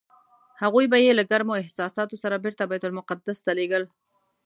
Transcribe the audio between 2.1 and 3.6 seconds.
سره بېرته بیت المقدس ته